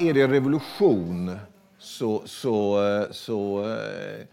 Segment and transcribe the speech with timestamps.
[0.00, 1.36] är det revolution
[1.78, 4.26] så, så, eh, så eh,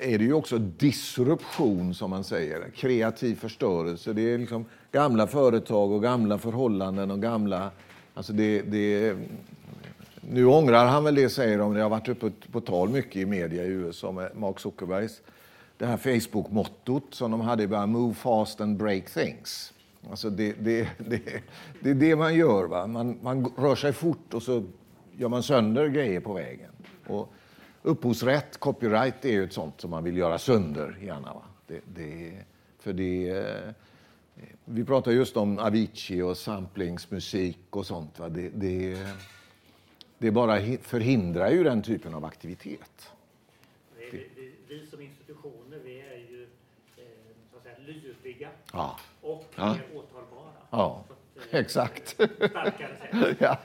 [0.00, 2.70] är det ju också disruption, som man säger.
[2.76, 4.12] Kreativ förstörelse.
[4.12, 7.70] Det är liksom gamla företag och gamla förhållanden och gamla...
[8.14, 9.16] Alltså det, det,
[10.20, 11.74] nu ångrar han väl det, säger de.
[11.74, 15.20] Det har varit uppe på tal mycket i media i USA med Mark Zuckerbergs
[15.82, 19.72] det här Facebook-mottot som de hade i början, Move fast and break things.
[20.10, 21.42] Alltså det, det, det,
[21.80, 22.64] det är det man gör.
[22.64, 22.86] Va?
[22.86, 24.64] Man, man rör sig fort och så
[25.16, 26.70] gör man sönder grejer på vägen.
[27.06, 27.32] Och
[27.82, 31.34] upphovsrätt, copyright, är ju ett sånt som man vill göra sönder gärna.
[31.34, 31.42] Va?
[31.66, 32.32] Det, det,
[32.78, 33.44] för det,
[34.64, 38.18] vi pratar just om Avicii och samplingsmusik och sånt.
[38.18, 38.28] Va?
[38.28, 39.06] Det, det,
[40.18, 43.12] det bara förhindrar ju den typen av aktivitet.
[43.98, 46.42] Vi, vi, vi som institutioner vi är ju
[46.96, 47.04] eh,
[47.50, 48.98] så att säga, lydiga Ja.
[49.22, 49.64] Och Ja.
[49.72, 50.52] mer åtalbara.
[50.70, 52.08] Ja, att, eh, exakt.
[52.08, 53.36] Starkare sätt.
[53.38, 53.58] ja.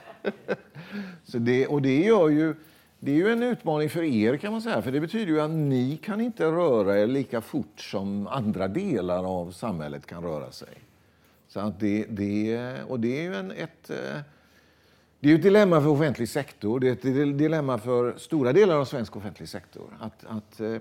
[1.24, 2.54] Så det, och det, gör ju,
[2.98, 4.82] det är ju en utmaning för er, kan man säga.
[4.82, 9.40] För det betyder ju att ni kan inte röra er lika fort som andra delar
[9.40, 10.68] av samhället kan röra sig.
[11.48, 14.20] Så att det, det, och det är ju en, ett, eh,
[15.20, 16.80] det är ett dilemma för offentlig sektor.
[16.80, 19.96] Det är ett dilemma för stora delar av svensk offentlig sektor.
[20.00, 20.76] Att, att eh,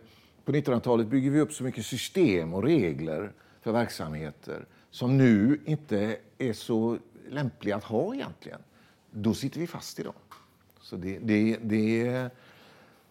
[0.45, 3.31] på 1900-talet bygger vi upp så mycket system och regler
[3.67, 6.97] för verksamheter som nu inte är så
[7.29, 8.59] lämpliga att ha egentligen.
[9.11, 10.13] Då sitter vi fast i dem.
[10.81, 12.29] Så det, det, det,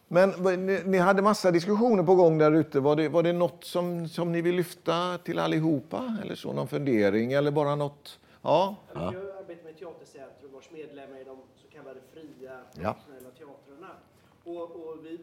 [0.09, 0.31] men
[0.67, 2.81] ni, ni hade massa diskussioner på gång där ute.
[2.81, 6.19] Var det, var det något som, som ni vill lyfta till allihopa?
[6.23, 7.33] Eller så, någon fundering?
[7.33, 8.19] Eller bara något?
[8.43, 8.77] Ja?
[8.95, 9.01] Ja.
[9.01, 9.13] ja.
[9.15, 12.97] Jag arbetar med teatercentrum vars medlemmar är de så kallade fria Ja.
[13.39, 13.91] teatrarna.
[14.45, 15.19] Och, och vi,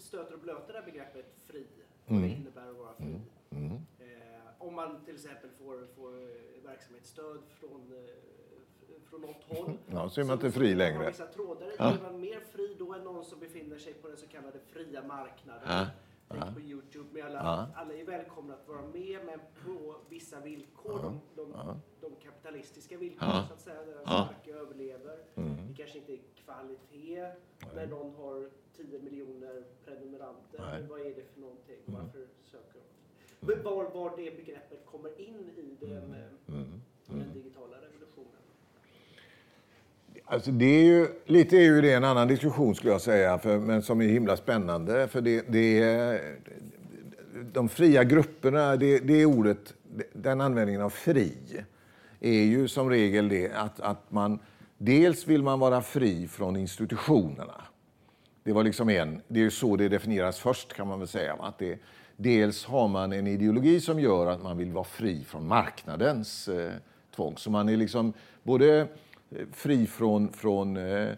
[0.00, 1.66] stöter och blöter det här begreppet fri,
[2.06, 2.20] Mm.
[2.22, 3.20] vad det innebär att vara fri.
[3.50, 3.72] Eh,
[4.70, 9.78] om man till exempel får, får eh, verksamhetsstöd från, eh, från något håll.
[9.92, 11.06] Ja, så är man inte fri längre.
[11.06, 11.68] Vissa trådar.
[11.78, 11.92] Ja.
[11.92, 15.02] Är man mer fri då än någon som befinner sig på den så kallade fria
[15.02, 15.62] marknaden?
[15.68, 15.86] Ja.
[16.28, 17.04] Tänk på Youtube.
[17.12, 17.66] Med alla, Ja.
[17.74, 20.98] alla är välkomna att vara med, men på vissa villkor.
[21.02, 21.52] De, de,
[22.00, 23.44] de kapitalistiska villkor, Ja.
[23.48, 25.18] så att säga, där den starka överlever.
[25.68, 27.32] Det kanske inte är kvalitet
[27.74, 30.58] när någon har 10 miljoner prenumeranter.
[30.60, 30.86] Nej.
[30.88, 31.78] Vad är det för någonting?
[31.86, 32.18] Varför de?
[32.18, 32.19] Men
[33.64, 36.54] var, var det begreppet kommer in i den, eh,
[37.06, 38.40] den digitala revolutionen?
[40.24, 43.58] Alltså det är ju, lite är ju det en annan diskussion skulle jag säga, för,
[43.58, 45.08] men som är himla spännande.
[45.08, 46.20] För det, det är,
[47.52, 49.74] de fria grupperna, det, det ordet,
[50.12, 51.36] den användningen av fri,
[52.20, 54.38] är ju som regel det att, att man
[54.78, 57.62] dels vill man vara fri från institutionerna.
[58.42, 61.36] Det var liksom en, det är ju så det definieras först kan man väl säga.
[61.40, 61.78] Att det,
[62.22, 66.72] dels har man en ideologi som gör att man vill vara fri från marknadens eh,
[67.16, 67.36] tvång.
[67.36, 68.80] Så man är liksom både
[69.30, 71.08] eh, fri från, från eh,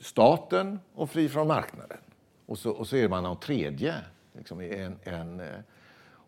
[0.00, 1.98] staten och fri från marknaden.
[2.46, 3.94] Och så, och så är man någon tredje.
[4.36, 5.46] Liksom en, en, eh.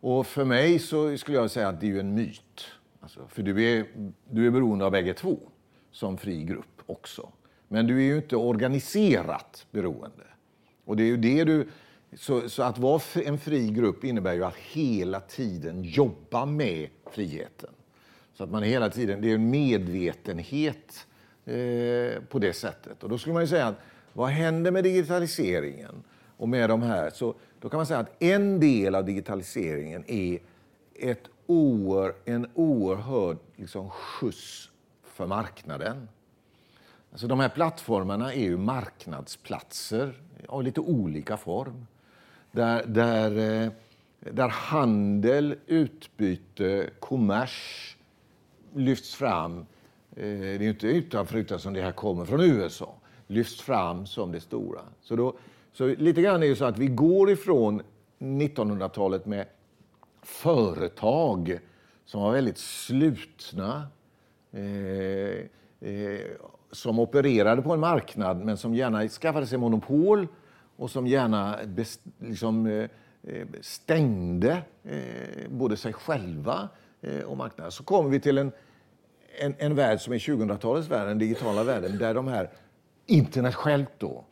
[0.01, 2.65] och för mig så skulle jag säga att det är ju en myt.
[3.01, 3.87] Alltså, för du är,
[4.31, 5.39] du är beroende av bägge två
[5.91, 7.29] som fri grupp också.
[7.69, 10.25] Men du är ju inte organiserat beroende.
[10.85, 11.69] Och det är ju det du...
[12.19, 17.71] Så, så att vara en fri grupp innebär ju att hela tiden jobba med friheten.
[18.35, 21.07] Så att man hela tiden, det är en medvetenhet
[21.45, 23.03] eh, på det sättet.
[23.03, 23.77] Och då skulle man ju säga att
[24.13, 26.05] vad händer med digitaliseringen
[26.37, 27.11] och med de här?
[27.11, 30.39] Så då kan man säga att en del av digitaliseringen är
[30.95, 34.71] ett oer, en oerhörd liksom, skjuts
[35.05, 36.09] för marknaden.
[37.13, 41.87] Alltså de här plattformarna är ju marknadsplatser av lite olika form.
[42.57, 43.71] Där, där, eh,
[44.21, 47.97] där handel, utbyte, kommers
[48.75, 49.59] lyfts fram.
[49.59, 49.67] Eh,
[50.17, 52.95] det är ju inte utanför utan som det här kommer från USA.
[53.27, 54.81] Lyfts fram som det stora.
[55.01, 55.37] Så, då,
[55.73, 57.83] så lite grann är det så att vi går ifrån
[58.19, 59.47] 1900-talet med
[60.23, 61.59] företag
[62.05, 63.87] som var väldigt slutna.
[64.53, 66.21] Eh, eh,
[66.73, 70.29] som opererade på en marknad men som gärna skaffade sig monopol
[70.77, 72.89] och som gärna best, liksom, eh,
[73.23, 76.69] eh, stängde eh, både sig själva
[77.01, 77.73] eh, och marknaden.
[77.73, 78.53] Så kommer vi till en,
[79.39, 82.51] en, en värld som är 2000-talets värld, den digitala världen, där de här
[83.07, 84.25] internet självt då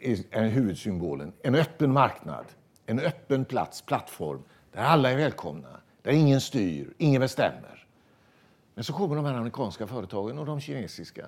[0.00, 1.32] är, är huvudsymbolen.
[1.42, 2.44] En öppen marknad,
[2.86, 4.42] en öppen plats, plattform,
[4.72, 7.86] där alla är välkomna, där ingen styr, ingen bestämmer.
[8.74, 11.26] Men så kommer de här amerikanska företagen och de kinesiska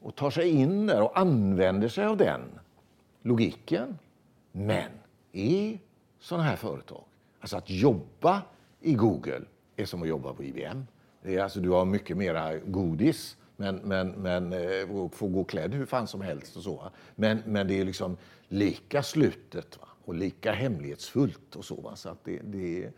[0.00, 2.40] och tar sig in där och använder sig av den
[3.26, 3.98] logiken.
[4.52, 4.90] Men
[5.32, 5.80] i
[6.20, 7.04] sådana här företag,
[7.40, 8.42] alltså att jobba
[8.80, 9.42] i Google
[9.76, 10.86] är som att jobba på IBM.
[11.22, 15.74] Det är alltså, du har mycket mera godis Men, men, men eh, får gå klädd
[15.74, 16.90] hur fan som helst och så.
[17.14, 18.16] Men, men det är liksom
[18.48, 19.88] lika slutet va?
[20.04, 21.74] och lika hemlighetsfullt och så.
[21.74, 21.96] Va?
[21.96, 22.90] så, att det, det,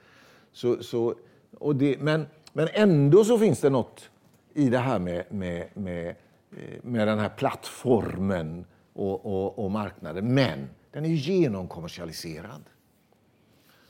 [0.52, 1.14] så, så
[1.58, 4.10] och det, men, men ändå så finns det något
[4.54, 6.08] i det här med, med, med,
[6.56, 8.64] eh, med den här plattformen
[8.98, 10.34] och, och, och marknaden.
[10.34, 12.62] Men den är ju genomkommersialiserad.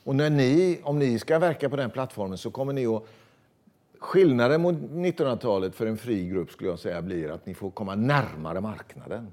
[0.04, 3.02] Och när ni, om ni ska verka på den plattformen så kommer ni att...
[3.98, 7.94] Skillnaden mot 1900-talet för en fri grupp skulle jag säga blir att ni får komma
[7.94, 9.32] närmare marknaden.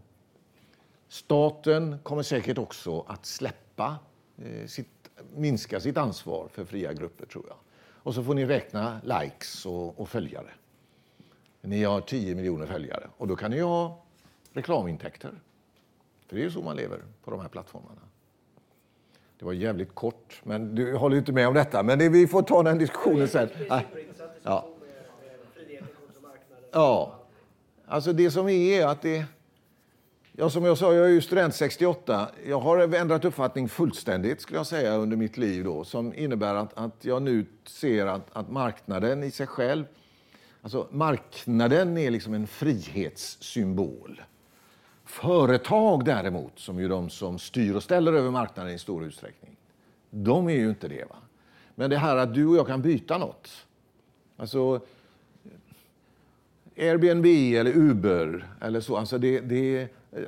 [1.07, 3.98] Staten kommer säkert också att släppa
[4.38, 7.57] eh, sitt, minska sitt ansvar för fria grupper, tror jag.
[7.78, 10.50] Och så får ni räkna likes och, och följare.
[11.62, 14.04] Ni har 10 miljoner följare och då kan ni ha
[14.54, 15.31] reklamintäkter.
[16.27, 18.01] För det är ju så man lever på de här plattformarna.
[19.39, 21.83] Det var jävligt kort, men du håller inte med om detta.
[21.83, 23.50] Men det, vi får ta den diskussionen sen.
[24.44, 24.66] Ja.
[26.72, 27.19] ja.
[27.86, 29.25] Alltså det som är att det...
[30.38, 32.30] Ja, som jag sa, jag är ju student 68.
[32.45, 36.78] Jag har ändrat uppfattning fullständigt skulle jag säga under mitt liv då, som innebär att,
[36.78, 39.86] att jag nu ser att, att marknaden i sig själv,
[40.62, 44.21] alltså marknaden är liksom en frihetssymbol.
[45.06, 49.56] Företag däremot, som ju de som styr och ställer över marknaden i stor utsträckning,
[50.10, 51.06] de är ju inte det.
[51.10, 51.16] Va?
[51.75, 53.50] Men det här att du och jag kan byta något.
[54.38, 54.81] Alltså,
[56.78, 57.25] Airbnb
[57.56, 58.98] eller Uber eller så.
[58.98, 59.88] Alltså det, det,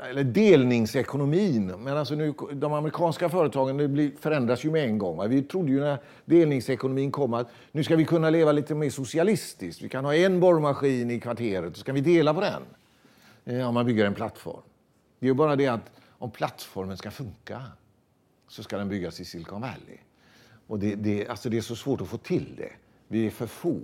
[0.09, 1.68] eller delningsekonomin.
[1.68, 5.18] Men alltså nu, de amerikanska företagen det blir, förändras ju med en gång.
[5.18, 5.27] Va?
[5.27, 9.81] Vi trodde ju när delningsekonomin kom att nu ska vi kunna leva lite mer socialistiskt.
[9.81, 12.62] Vi kan ha en borrmaskin i kvarteret och så kan vi dela på den.
[13.44, 14.62] Ja, man bygger en plattform.
[15.19, 17.61] Det är ju bara det att om plattformen ska funka
[18.47, 19.97] så ska den byggas i Silicon Valley.
[20.67, 22.71] Och det, det, alltså det är så svårt att få till det.
[23.07, 23.81] Vi är för få.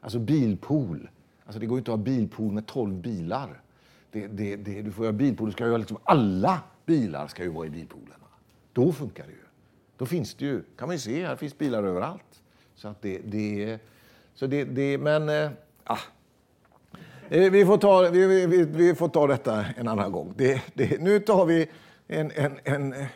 [0.00, 1.10] Alltså bilpool.
[1.44, 3.62] Alltså det går inte att ha bilpool med 12 bilar.
[4.10, 7.48] Det, det, det, du får ha bilpool, du ska ha liksom, alla bilar ska ju
[7.48, 8.18] vara i bilpoolen.
[8.72, 9.44] Då funkar det ju.
[9.96, 12.42] Då finns det ju, kan man ju se, här finns bilar överallt.
[12.74, 13.78] Så att det, det,
[14.34, 15.98] så det, det men, äh,
[17.28, 20.34] Eh, vi får ta, vi, vi, vi, får ta detta en annan gång.
[20.36, 21.68] Det, det, nu tar vi
[22.06, 22.92] en, en, en...
[22.92, 23.06] Eh,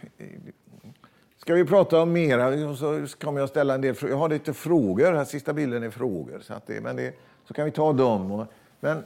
[1.37, 4.15] ska vi prata om mera så kommer jag ställa en del frågor.
[4.15, 5.13] Jag har lite frågor.
[5.13, 6.41] Den sista bilden är frågor.
[6.41, 7.15] Så, att det, men det,
[7.45, 8.47] så kan vi ta dem.
[8.81, 9.05] Men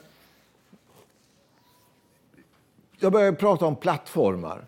[2.99, 4.65] jag börjar prata om plattformar.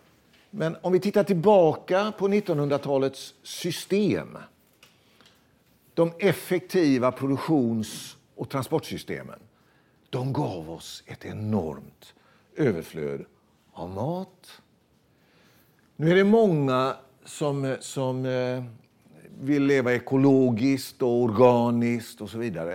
[0.50, 4.38] Men om vi tittar tillbaka på 1900-talets system.
[5.94, 9.38] De effektiva produktions och transportsystemen
[10.16, 12.14] de gav oss ett enormt
[12.56, 13.24] överflöd
[13.72, 14.62] av mat.
[15.96, 18.64] Nu är det många som, som eh,
[19.40, 22.74] vill leva ekologiskt och organiskt och så vidare.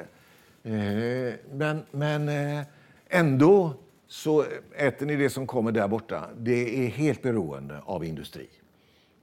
[0.64, 2.66] Eh, men, men eh,
[3.08, 3.74] ändå
[4.08, 4.46] så
[4.76, 6.30] äter ni det som kommer där borta.
[6.38, 8.50] Det är helt beroende av industri.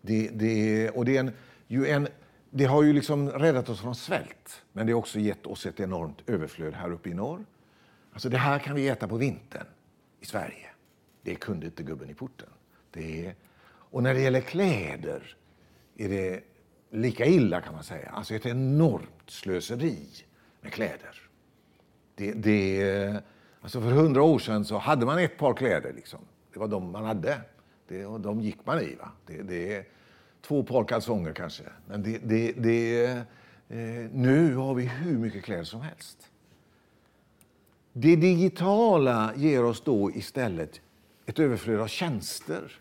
[0.00, 1.32] Det, det, och det, är en,
[1.66, 2.08] ju en,
[2.50, 5.80] det har ju liksom räddat oss från svält, men det har också gett oss ett
[5.80, 7.44] enormt överflöd här uppe i norr.
[8.18, 9.66] Alltså det här kan vi äta på vintern
[10.20, 10.66] i Sverige.
[11.22, 12.48] Det kunde inte gubben i porten.
[12.90, 13.34] Det är...
[13.68, 15.36] Och när det gäller kläder
[15.96, 16.40] är det
[16.90, 18.10] lika illa kan man säga.
[18.10, 20.06] Alltså ett enormt slöseri
[20.60, 21.30] med kläder.
[22.14, 23.22] Det, det,
[23.60, 25.92] alltså för hundra år sedan så hade man ett par kläder.
[25.92, 26.20] Liksom.
[26.52, 27.40] Det var de man hade.
[27.88, 28.94] Det, och de gick man i.
[28.94, 29.12] Va?
[29.26, 29.86] Det, det,
[30.42, 31.64] två par kalsonger kanske.
[31.86, 33.06] Men det, det, det,
[33.68, 36.30] eh, nu har vi hur mycket kläder som helst.
[38.00, 40.80] Det digitala ger oss då istället
[41.26, 42.80] ett överflöd av tjänster.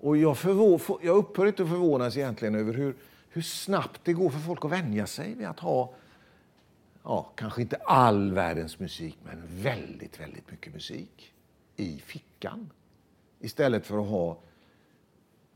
[0.00, 2.94] Och jag, förvå- jag upphör inte att förvånas egentligen över hur,
[3.28, 5.94] hur snabbt det går för folk att vänja sig vid att ha,
[7.02, 11.32] ja, kanske inte all världens musik, men väldigt, väldigt mycket musik
[11.76, 12.70] i fickan.
[13.40, 14.38] Istället för att ha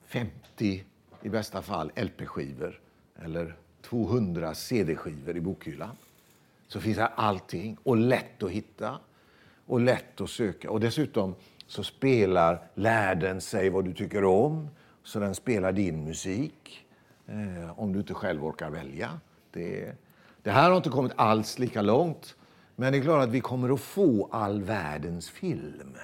[0.06, 0.84] 50,
[1.22, 2.80] i bästa fall, LP-skivor
[3.22, 5.96] eller 200 CD-skivor i bokhyllan
[6.68, 8.98] så finns här allting och lätt att hitta
[9.66, 10.70] och lätt att söka.
[10.70, 11.34] Och dessutom
[11.66, 14.68] så spelar lärden sig vad du tycker om,
[15.02, 16.86] så den spelar din musik
[17.26, 19.20] eh, om du inte själv orkar välja.
[19.50, 19.92] Det,
[20.42, 22.36] det här har inte kommit alls lika långt,
[22.76, 25.96] men det är klart att vi kommer att få all världens film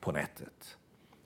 [0.00, 0.76] på nätet.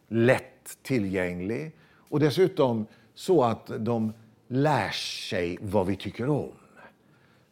[0.09, 4.13] Lätt tillgänglig och dessutom så att de
[4.49, 6.53] lär sig vad vi tycker om.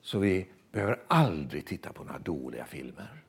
[0.00, 3.22] Så vi behöver aldrig titta på några dåliga filmer.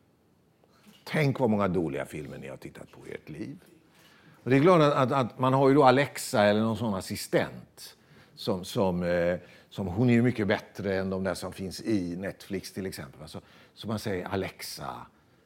[1.03, 3.58] Tänk vad många dåliga filmer ni har tittat på i ert liv.
[4.43, 6.93] Och det är klart att, att, att, man har ju då Alexa eller någon sån
[6.93, 7.96] assistent
[8.36, 9.38] Som, som, eh,
[9.69, 13.27] som hon är ju mycket bättre än de där som finns i Netflix till exempel.
[13.27, 13.41] Så,
[13.74, 14.96] så man säger Alexa,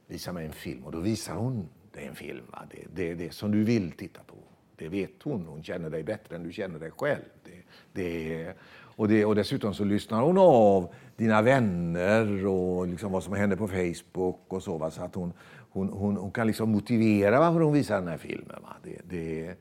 [0.07, 2.45] visa mig en film och då visar hon dig en film.
[2.51, 2.63] Va?
[2.71, 4.35] Det, det är det som du vill titta på.
[4.75, 5.45] Det vet hon.
[5.45, 7.23] Hon känner dig bättre än du känner dig själv.
[7.43, 7.62] Det,
[7.93, 8.53] det,
[8.95, 13.57] och, det, och dessutom så lyssnar hon av dina vänner och liksom vad som händer
[13.57, 14.77] på Facebook och så.
[14.77, 14.91] Va?
[14.91, 15.33] Så att hon,
[15.69, 18.57] hon, hon, hon kan liksom motivera varför hon visar den här filmen.
[18.62, 18.75] Va?
[18.83, 19.55] Det, det,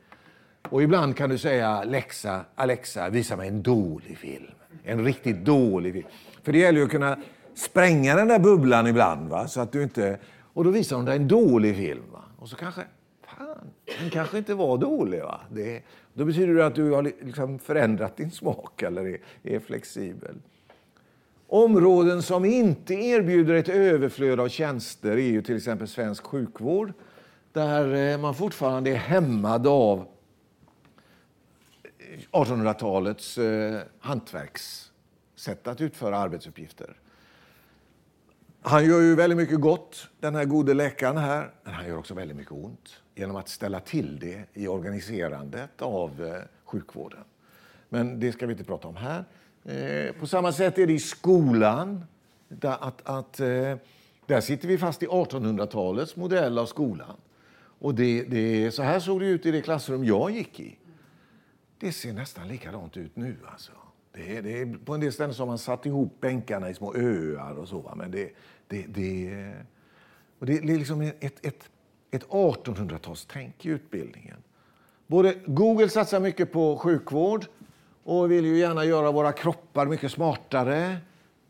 [0.69, 4.51] och ibland kan du säga Alexa, Alexa, visa mig en dålig film.
[4.85, 6.07] En riktigt dålig film.
[6.43, 7.17] För det gäller ju att kunna
[7.55, 9.31] spränga den där bubblan ibland.
[9.31, 9.49] Va?
[9.49, 10.19] Så att du inte...
[10.55, 12.03] Och då visar hon dig en dålig film.
[12.13, 12.23] Va?
[12.39, 12.83] Och så kanske,
[13.47, 13.71] fan,
[14.01, 15.23] den kanske inte var dålig.
[15.23, 15.41] Va?
[15.51, 15.83] Det,
[16.15, 20.35] då betyder det att du har liksom förändrat din smak eller är, är flexibel.
[21.47, 26.93] Områden som inte erbjuder ett överflöd av tjänster är ju till exempel svensk sjukvård
[27.53, 30.07] där eh, man fortfarande är hämmad av
[31.99, 36.97] eh, 1800-talets eh, hantverkssätt att utföra arbetsuppgifter.
[38.65, 42.15] Han gör ju väldigt mycket gott, den här gode läkaren här, men han gör också
[42.15, 47.25] väldigt mycket ont genom att ställa till det i organiserandet av eh, sjukvården.
[47.89, 49.25] Men det ska vi inte prata om här.
[49.65, 52.05] Eh, på samma sätt är det i skolan.
[52.49, 53.77] Där, att, att, eh,
[54.27, 57.17] där sitter vi fast i 1800-talets modell av skolan.
[57.79, 60.79] Och det, det, så här såg det ut i det klassrum jag gick i.
[61.79, 63.37] Det ser nästan likadant ut nu.
[63.47, 63.73] Alltså.
[64.13, 67.69] Det, det, på en del ställen har man satt ihop bänkarna i små öar och
[67.69, 67.79] så.
[67.79, 67.95] Va?
[67.97, 68.33] Men det,
[68.69, 69.53] det, det,
[70.39, 71.71] och det, det är liksom ett, ett,
[72.11, 74.37] ett 1800-talstänk i utbildningen.
[75.07, 77.47] Både Google satsar mycket på sjukvård
[78.05, 80.97] och vill ju gärna göra våra kroppar mycket smartare,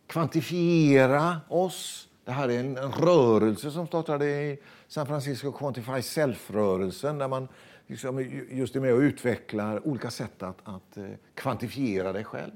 [0.07, 2.09] kvantifiera oss.
[2.25, 7.49] Det här är en, en rörelse som startade i San Francisco, Quantify Self-rörelsen, där man
[7.93, 12.53] liksom just är med och utvecklar olika sätt att, att eh, kvantifiera dig själv.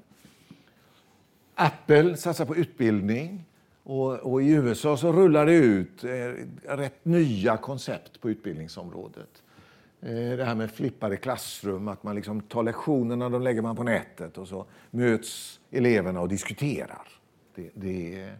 [1.54, 3.44] Apple satsar på utbildning.
[3.82, 6.08] Och, och, I USA så rullar det ut eh,
[6.76, 9.42] rätt nya koncept på utbildningsområdet.
[10.00, 13.82] Eh, det här med flippade klassrum, att man liksom tar lektionerna de lägger man på
[13.82, 17.08] nätet och så möts eleverna och diskuterar.
[17.54, 18.30] Det, det,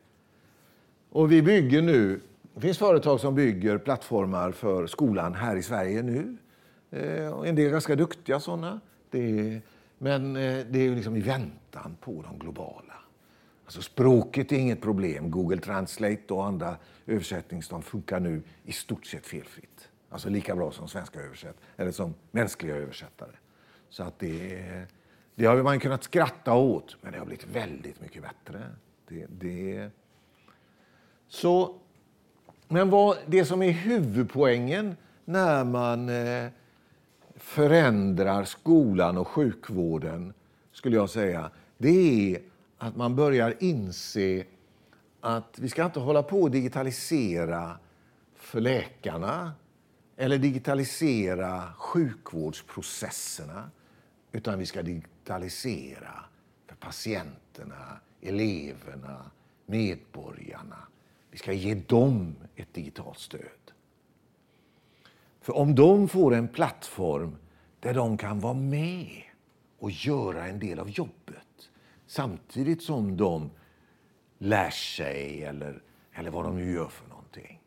[1.11, 2.21] och vi bygger nu,
[2.55, 6.37] det finns företag som bygger plattformar för skolan här i Sverige nu.
[6.91, 8.81] Eh, en del ganska duktiga sådana.
[9.99, 12.95] men eh, det är liksom i väntan på de globala.
[13.65, 15.31] Alltså språket är inget problem.
[15.31, 16.77] Google Translate och andra
[17.07, 19.89] översättningssystem funkar nu i stort sett felfritt.
[20.09, 23.31] Alltså lika bra som svenska översätt, eller som mänskliga översättare.
[23.89, 24.87] Så att det,
[25.35, 28.63] det har man kunnat skratta åt, men det har blivit väldigt mycket bättre.
[29.09, 29.91] Det, det,
[31.29, 31.75] så,
[32.69, 36.49] men vad, det som är huvudpoängen när man eh,
[37.47, 40.35] förändrar skolan och sjukvården,
[40.73, 42.43] skulle jag säga, det är
[42.79, 44.45] att man börjar inse
[45.21, 47.79] att vi ska inte hålla på att digitalisera
[48.35, 49.53] för läkarna
[50.17, 53.71] eller digitalisera sjukvårdsprocesserna,
[54.33, 56.25] utan vi ska digitalisera
[56.67, 59.31] för patienterna, eleverna,
[59.67, 60.79] medborgarna.
[61.31, 63.66] Vi ska ge dem ett digitalt stöd.
[65.47, 67.37] För om de får en plattform
[67.81, 69.23] där de kan vara med
[69.79, 71.71] och göra en del av jobbet
[72.07, 73.51] samtidigt som de
[74.39, 77.61] lär sig eller, eller vad de nu gör för någonting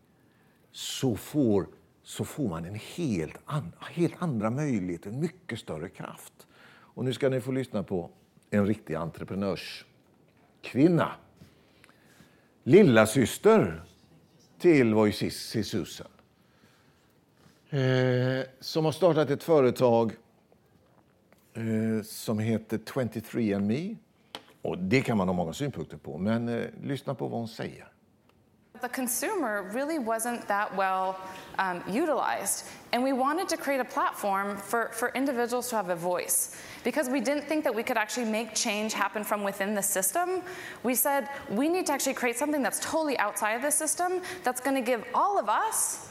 [0.71, 1.67] så får,
[2.03, 6.48] så får man en helt, an, helt andra möjligheter, en mycket större kraft.
[6.69, 8.09] Och nu ska ni få lyssna på
[8.50, 11.12] en riktig entreprenörskvinna.
[12.63, 13.83] Lilla syster
[14.57, 16.07] till Voices, Susan
[17.69, 20.15] eh, som har startat ett företag
[21.53, 23.97] eh, som heter 23andMe.
[24.61, 27.88] Och det kan man ha många synpunkter på, men eh, lyssna på vad hon säger.
[28.81, 31.15] The consumer really wasn't that well
[31.57, 32.65] um, utilized.
[32.93, 36.55] And we wanted to create a platform for, for individuals to have a voice.
[36.83, 40.41] Because we didn't think that we could actually make change happen from within the system,
[40.83, 44.61] we said we need to actually create something that's totally outside of the system that's
[44.61, 46.08] going to give all of us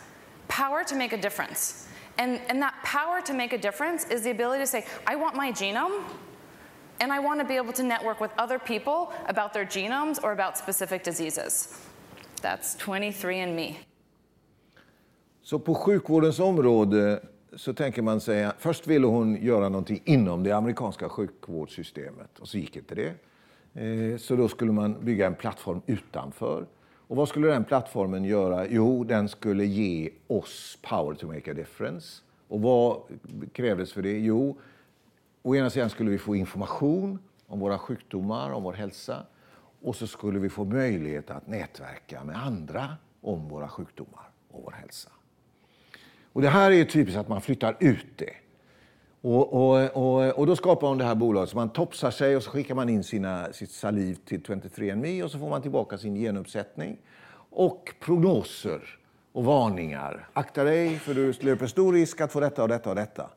[0.49, 1.87] power to make a difference.
[2.19, 5.37] And, and that power to make a difference is the ability to say, I want
[5.37, 6.03] my genome,
[7.01, 10.33] and I want to be able to network with other people about their genomes or
[10.33, 11.79] about specific diseases.
[12.43, 13.77] That's 23andMe.
[15.43, 17.21] Så på sjukvårdens område
[17.57, 22.59] så tänker man säga, först ville hon göra någonting inom det amerikanska sjukvårdssystemet och så
[22.59, 23.15] gick inte det.
[23.75, 26.67] Eh, så då skulle man bygga en plattform utanför.
[27.09, 28.67] Och vad skulle den plattformen göra?
[28.67, 32.23] Jo, den skulle ge oss power to make a difference.
[32.49, 33.03] Och vad
[33.53, 34.19] krävdes för det?
[34.19, 34.59] Jo,
[35.43, 39.27] å ena sidan skulle vi få information om våra sjukdomar, om vår hälsa.
[39.83, 44.73] Och så skulle vi få möjlighet att nätverka med andra om våra sjukdomar och vår
[44.73, 45.11] hälsa.
[46.33, 48.35] Och det här är typiskt att man flyttar ut det.
[49.29, 51.51] Och, och, och, och då skapar hon det här bolaget.
[51.51, 55.31] Så man topsar sig och så skickar man in sina, sitt saliv till 23andMe och
[55.31, 56.99] så får man tillbaka sin genuppsättning.
[57.51, 58.99] Och prognoser
[59.33, 60.29] och varningar.
[60.33, 63.31] Akta dig för du löper stor risk att få detta och detta och detta.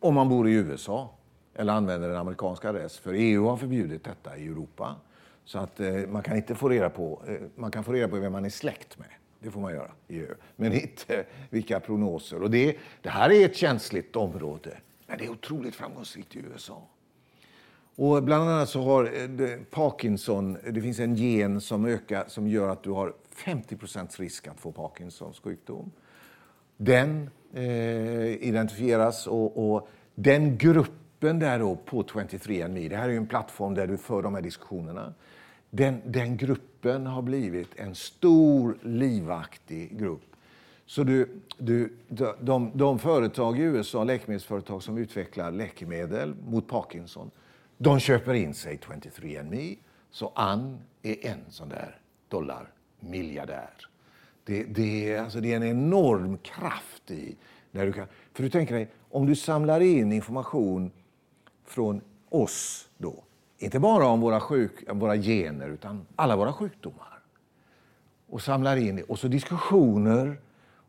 [0.00, 1.10] Om man bor i USA
[1.54, 2.98] eller använder en amerikansk adress.
[2.98, 4.96] För EU har förbjudit detta i Europa.
[5.44, 8.16] Så att eh, man kan inte få reda på, eh, man kan få reda på
[8.16, 9.08] vem man är släkt med.
[9.40, 10.34] Det får man göra i EU.
[10.56, 12.42] Men inte vilka prognoser.
[12.42, 14.76] Och det, det här är ett känsligt område.
[15.10, 16.82] Men det är otroligt framgångsrikt i USA.
[17.96, 22.48] Och bland annat så har eh, Parkinson, eh, det finns en gen som ökar som
[22.48, 25.90] gör att du har 50% risk att få Parkinsons sjukdom.
[26.76, 33.16] Den eh, identifieras och, och, den gruppen där då på 23andMe, det här är ju
[33.16, 35.14] en plattform där du för de här diskussionerna.
[35.70, 40.29] Den, den gruppen har blivit en stor, livaktig grupp
[40.90, 41.28] så du,
[41.58, 41.92] du,
[42.40, 47.30] de, de företag i USA, läkemedelsföretag som utvecklar läkemedel mot Parkinson,
[47.78, 49.76] de köper in sig 23andMe.
[50.10, 53.70] Så Ann är en sån där dollarmiljardär.
[54.44, 57.36] Det, det, alltså det är en enorm kraft i...
[57.70, 60.90] När du kan, för du tänker dig, om du samlar in information
[61.64, 63.24] från oss då,
[63.58, 67.18] inte bara om våra, sjuk, våra gener, utan alla våra sjukdomar.
[68.28, 69.02] Och samlar in det.
[69.02, 70.38] Och så diskussioner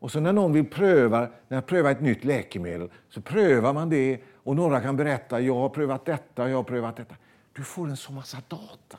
[0.01, 4.21] och så när någon vill pröva, när pröva ett nytt läkemedel så prövar man det
[4.35, 7.15] och några kan berätta jag har prövat detta, jag har prövat detta.
[7.53, 8.97] Du får en så massa data.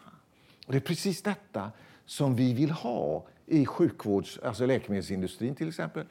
[0.66, 1.70] Och det är precis detta
[2.06, 6.06] som vi vill ha i sjukvårds, alltså läkemedelsindustrin till exempel.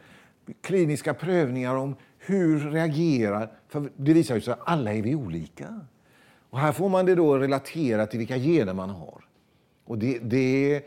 [0.62, 5.79] Kliniska prövningar om hur reagerar, för det visar sig att alla är vi olika.
[6.50, 9.24] Och här får man det då relaterat till vilka gener man har.
[9.86, 10.81] Och det, det,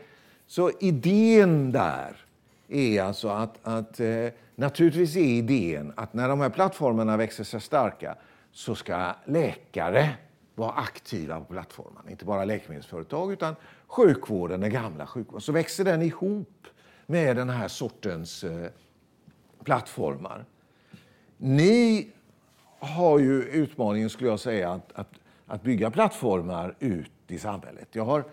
[0.47, 2.24] så idén där
[2.67, 7.61] är alltså att, att eh, naturligtvis är idén att när de här plattformarna växer sig
[7.61, 8.15] starka
[8.51, 10.09] så ska läkare
[10.55, 12.11] vara aktiva på plattformarna.
[12.11, 13.55] Inte bara läkemedelsföretag utan
[13.87, 15.41] sjukvården, den gamla sjukvården.
[15.41, 16.67] Så växer den ihop
[17.05, 18.69] med den här sortens eh,
[19.63, 20.45] plattformar.
[21.37, 22.07] Ni
[22.79, 25.09] har ju utmaningen, skulle jag säga, att, att,
[25.47, 27.87] att bygga plattformar ut i samhället.
[27.91, 28.23] Jag har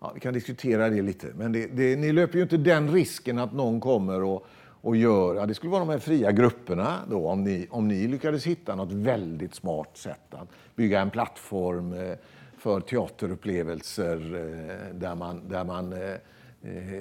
[0.00, 3.38] Ja, vi kan diskutera det lite, men det, det, ni löper ju inte den risken
[3.38, 4.46] att någon kommer och,
[4.80, 5.34] och gör...
[5.34, 8.74] Ja, det skulle vara de här fria grupperna då, om ni, om ni lyckades hitta
[8.74, 12.14] något väldigt smart sätt att bygga en plattform eh,
[12.58, 16.16] för teaterupplevelser eh, där man, där man eh,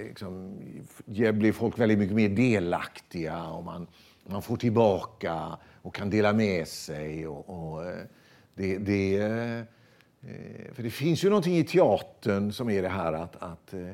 [0.07, 0.57] liksom,
[1.05, 3.87] blir folk väldigt mycket mer delaktiga och man,
[4.25, 7.27] man får tillbaka och kan dela med sig.
[7.27, 7.83] Och, och
[8.55, 9.17] det, det
[10.27, 13.89] Eh, för det finns ju någonting i teatern som är det här att, att eh,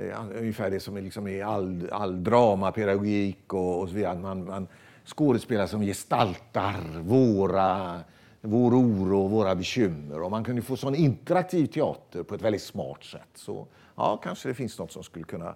[0.00, 4.18] eh, ungefär det som är, liksom i all, all dramapedagogik och, och så vidare.
[4.18, 4.68] Man, man
[5.04, 8.00] skådespelare som gestaltar våra,
[8.40, 10.22] vår oro och våra bekymmer.
[10.22, 13.30] Och man kunde få sån interaktiv teater på ett väldigt smart sätt.
[13.34, 15.54] Så ja, kanske det finns något som skulle kunna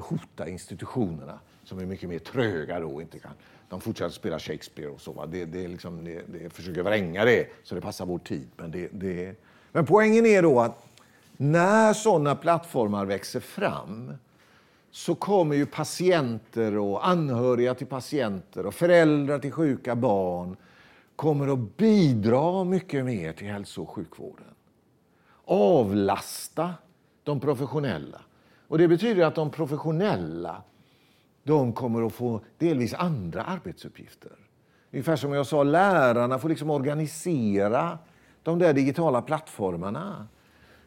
[0.00, 3.00] hota institutionerna som är mycket mer tröga då.
[3.00, 3.32] Inte kan.
[3.68, 5.26] De fortsätter spela Shakespeare och så.
[5.26, 8.48] Det, det, liksom, det, det försöker vränga det så det passar vår tid.
[8.56, 9.34] Men det, det,
[9.72, 10.84] men poängen är då att
[11.36, 14.12] när sådana plattformar växer fram
[14.90, 20.56] så kommer ju patienter och anhöriga till patienter och föräldrar till sjuka barn
[21.16, 24.54] kommer att bidra mycket mer till hälso och sjukvården.
[25.44, 26.74] Avlasta
[27.24, 28.20] de professionella.
[28.68, 30.62] Och Det betyder att de professionella
[31.48, 34.32] de kommer att få delvis andra arbetsuppgifter.
[34.92, 37.98] Ungefär som jag sa, lärarna får liksom organisera
[38.42, 40.26] de där digitala plattformarna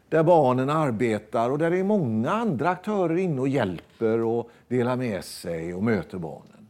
[0.08, 4.96] där barnen arbetar och där det är många andra aktörer inne och hjälper och delar
[4.96, 6.68] med sig och möter barnen.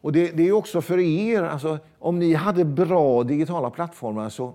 [0.00, 4.54] Och det, det är också för er, alltså, om ni hade bra digitala plattformar så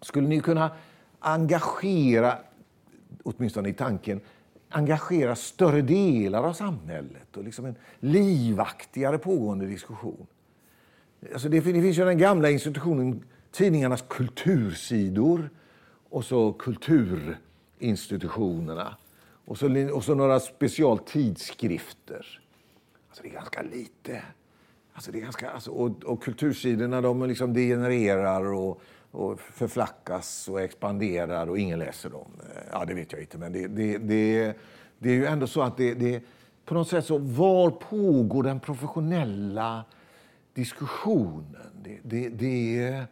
[0.00, 0.70] skulle ni kunna
[1.18, 2.32] engagera,
[3.22, 4.20] åtminstone i tanken,
[4.68, 10.26] engagera större delar av samhället och liksom en livaktigare pågående diskussion.
[11.32, 15.50] Alltså det, det finns ju den gamla institutionen tidningarnas kultursidor
[16.10, 18.96] och så kulturinstitutionerna.
[19.44, 22.40] Och så, och så några specialtidskrifter.
[23.08, 24.22] Alltså det är ganska lite.
[24.92, 30.60] Alltså det är ganska, alltså, och, och kultursidorna de liksom degenererar och, och förflackas och
[30.60, 32.32] expanderar och ingen läser dem.
[32.40, 34.54] Eh, ja, det vet jag inte, men det, det, det,
[34.98, 36.22] det är ju ändå så att det, det
[36.64, 39.84] på något sätt så, var pågår den professionella
[40.54, 41.82] diskussionen.
[41.82, 43.04] Det, det, det,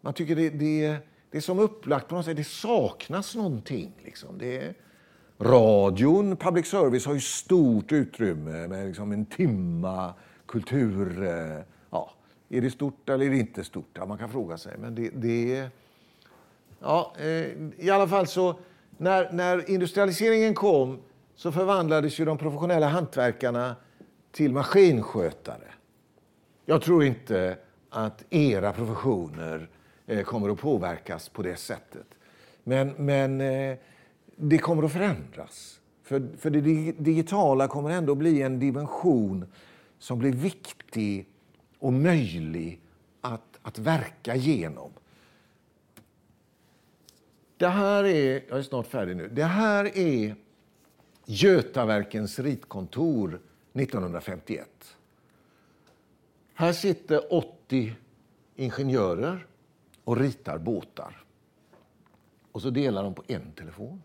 [0.00, 0.96] man tycker det, det,
[1.30, 2.36] det är som upplagt på något sätt.
[2.36, 3.92] Det saknas någonting.
[4.04, 4.38] Liksom.
[4.38, 4.74] Det,
[5.38, 10.14] radion, public service, har ju stort utrymme med liksom en timma
[10.46, 11.22] kultur.
[11.22, 11.60] Eh,
[12.50, 13.90] är det stort eller är det inte stort?
[13.92, 14.78] Ja, man kan fråga sig.
[14.78, 15.70] Men det, det
[16.82, 17.26] Ja, eh,
[17.78, 18.58] I alla fall så,
[18.96, 20.98] när, när industrialiseringen kom
[21.34, 23.76] så förvandlades ju de professionella hantverkarna
[24.32, 25.68] till maskinskötare.
[26.64, 27.56] Jag tror inte
[27.90, 29.68] att era professioner
[30.06, 32.06] eh, kommer att påverkas på det sättet.
[32.64, 33.76] Men, men eh,
[34.36, 35.80] det kommer att förändras.
[36.02, 36.60] För, för det
[36.92, 39.46] digitala kommer ändå bli en dimension
[39.98, 41.26] som blir viktig
[41.80, 42.80] och möjlig
[43.20, 44.90] att, att verka genom.
[47.56, 49.28] Det här är, jag är snart färdig nu.
[49.28, 50.34] Det här är
[51.24, 53.40] Götaverkens ritkontor
[53.72, 54.96] 1951.
[56.54, 57.94] Här sitter 80
[58.56, 59.46] ingenjörer
[60.04, 61.24] och ritar båtar.
[62.52, 64.02] Och så delar de på en telefon.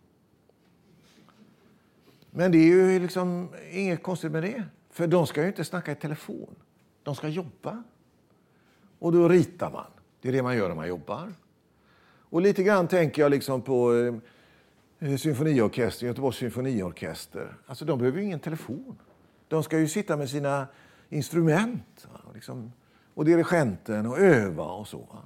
[2.32, 4.64] Men det är ju liksom inget konstigt med det.
[4.90, 6.56] För de ska ju inte snacka i telefon.
[7.06, 7.84] De ska jobba.
[9.00, 9.86] Och då ritar man.
[10.22, 11.34] Det är det man gör när man jobbar.
[12.30, 17.58] Och lite grann tänker jag liksom på eh, eh symfoniorkestern, Göteborgs symfoniorkester.
[17.66, 18.98] Alltså de behöver ju ingen telefon.
[19.48, 20.68] De ska ju sitta med sina
[21.10, 22.08] instrument.
[22.12, 22.72] va, Och, liksom,
[23.14, 24.98] och dirigenten och öva och så.
[24.98, 25.22] Va?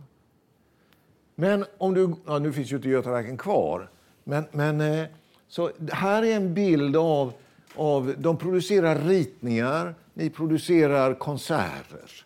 [1.36, 3.90] Men om du, ja, nu finns ju inte Götaverken kvar,
[4.24, 5.08] men, men eh,
[5.48, 7.34] så här är en bild av,
[7.76, 12.26] av, de producerar ritningar, ni producerar konserter.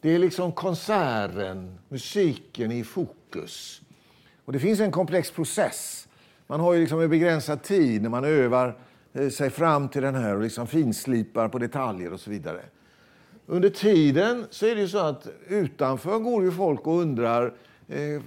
[0.00, 3.80] Det är liksom konserten, musiken i fokus.
[4.44, 6.08] Och det finns en komplex process.
[6.46, 8.78] Man har ju liksom en begränsad tid när man övar
[9.12, 12.60] eh, sig fram till den här och liksom finslipar på detaljer och så vidare.
[13.46, 17.54] Under tiden så är det ju så att utanför går ju folk och undrar
[17.88, 18.22] eh,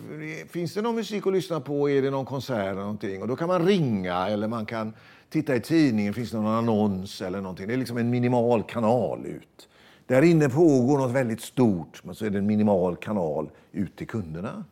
[0.50, 3.22] finns det någon musik att lyssna på, är det någon konsert eller någonting?
[3.22, 4.94] Och då kan man ringa eller man kan
[5.32, 7.68] titta i tidningen, finns det någon annons eller någonting?
[7.68, 9.70] Det är liksom en minimal kanal ut.
[10.06, 14.08] Där inne pågår något väldigt stort, men så är det en minimal kanal ut till
[14.08, 14.66] kunderna.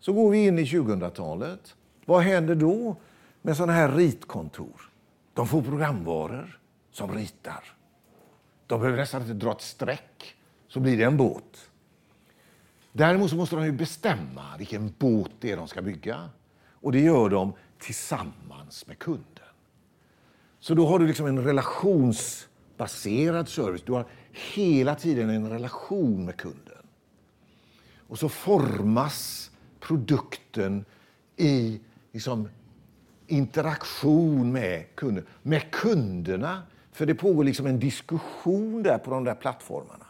[0.00, 1.76] Så går vi in i 2000-talet.
[2.04, 2.96] Vad händer då
[3.42, 4.90] med sådana här ritkontor?
[5.34, 6.60] De får programvaror
[6.92, 7.64] som ritar.
[8.66, 10.34] De behöver nästan inte dra ett streck,
[10.68, 11.70] så blir det en båt.
[12.92, 16.30] Däremot så måste de ju bestämma vilken båt det är de ska bygga.
[16.70, 19.39] Och det gör de tillsammans med kunden.
[20.60, 23.82] Så då har du liksom en relationsbaserad service.
[23.82, 24.06] Du har
[24.54, 26.86] hela tiden en relation med kunden.
[27.96, 30.84] Och så formas produkten
[31.36, 31.80] i
[32.12, 32.48] liksom,
[33.26, 35.26] interaktion med kunden.
[35.42, 36.62] Med kunderna.
[36.92, 40.06] För det pågår liksom en diskussion där på de där plattformarna.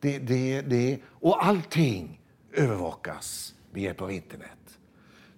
[0.00, 2.20] Det, det, det, och allting
[2.52, 4.78] övervakas med hjälp av internet.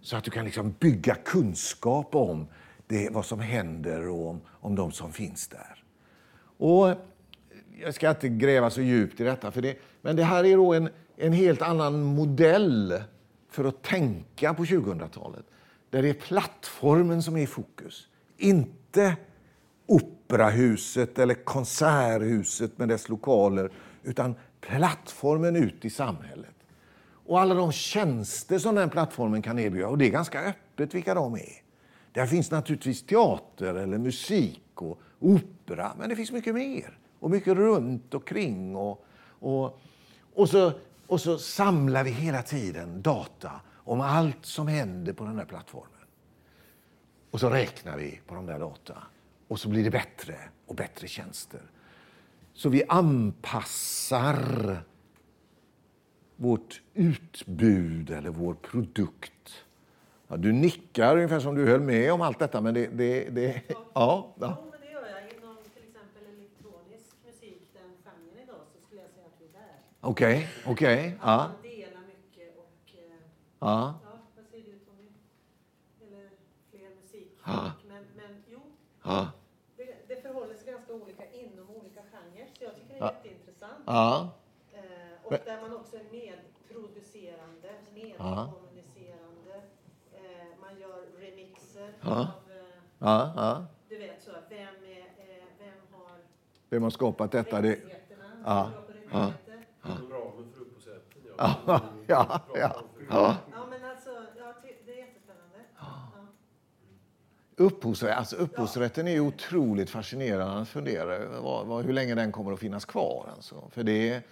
[0.01, 2.47] Så att du kan liksom bygga kunskap om
[2.87, 5.85] det, vad som händer och om, om de som finns där.
[6.59, 6.95] Och
[7.83, 10.75] jag ska inte gräva så djupt i detta, för det, men det här är då
[10.75, 13.03] en, en helt annan modell
[13.51, 15.45] för att tänka på 2000-talet.
[15.91, 18.09] Där det är plattformen som är i fokus.
[18.37, 19.17] Inte
[19.87, 23.71] operahuset eller konserthuset med dess lokaler,
[24.03, 26.55] utan plattformen ut i samhället.
[27.27, 31.15] Och alla de tjänster som den plattformen kan erbjuda, och det är ganska öppet vilka
[31.15, 31.66] de är.
[32.17, 36.99] Där finns naturligtvis teater eller musik och opera, men det finns mycket mer.
[37.19, 38.77] Och mycket runt och kring.
[38.77, 39.81] Och, och,
[40.35, 40.73] och, så,
[41.07, 46.01] och så samlar vi hela tiden data om allt som händer på den här plattformen.
[47.31, 49.03] Och så räknar vi på de där data.
[49.49, 51.63] Och så blir det bättre och bättre tjänster.
[52.53, 54.79] Så vi anpassar
[56.37, 59.66] vårt utbud eller vår produkt.
[60.29, 62.87] Ja, du nickar ungefär som du höll med om allt detta, men det...
[62.87, 63.63] det, det
[63.95, 64.57] ja, ja.
[64.71, 65.23] Men det gör jag.
[65.39, 69.53] Inom till exempel elektronisk musik, den genren idag, så skulle jag säga att vi är
[69.53, 69.75] där.
[70.01, 71.15] Okej, okej.
[71.23, 72.91] Ja, Man delar mycket och...
[72.95, 73.01] eh,
[73.61, 75.09] ja, Ja, vad säger du Tommy?
[76.07, 76.29] Eller
[76.71, 77.33] fler musik.
[77.47, 77.73] Ja.
[77.89, 78.61] Men, men jo,
[79.05, 79.29] ja,
[79.77, 82.47] det, det förhåller sig ganska olika inom olika genrer.
[82.59, 83.13] Så jag tycker det är Ja.
[83.25, 83.83] jätteintressant.
[83.87, 84.29] ja.
[84.73, 84.81] Eh,
[85.27, 89.55] och där man också är medproducerande, medkommunicerande.
[90.13, 92.13] Eh, man gör remixer Ja.
[92.13, 92.29] av, eh,
[92.99, 93.67] ja, ja.
[93.89, 96.19] du vet så, vem, är, eh, vem har
[96.71, 97.61] Vem har skapat detta?
[97.61, 97.79] Det?
[98.45, 98.71] Ja.
[99.13, 99.33] Ja.
[101.39, 103.37] ja, ja, ja, ja.
[103.53, 104.55] Ja, men alltså, ja,
[104.87, 105.59] det är jättespännande.
[105.79, 106.13] Ja.
[107.57, 112.53] Upphovsrätt, alltså upphovsrätten är otroligt fascinerande att fundera över vad, vad, hur länge den kommer
[112.53, 113.31] att finnas kvar.
[113.35, 113.71] Alltså.
[113.71, 114.23] För det,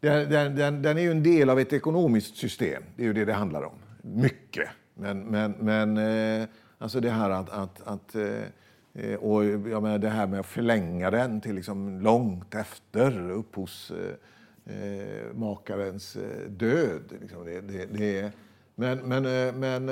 [0.00, 2.82] den, den, den är ju en del av ett ekonomiskt system.
[2.96, 3.74] Det är ju det det handlar om.
[4.02, 4.68] Mycket.
[4.94, 6.48] Men, men, men eh,
[6.80, 8.42] alltså det här att, att, att eh,
[9.20, 16.12] och jag menar det här med att förlänga den till liksom långt efter upphovsmakarens
[16.48, 17.02] död.
[17.20, 18.32] Liksom det, det, det,
[18.74, 19.22] men, men,
[19.60, 19.88] men